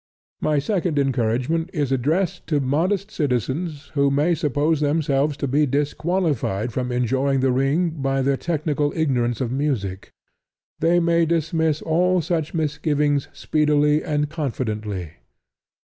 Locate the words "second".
0.57-0.97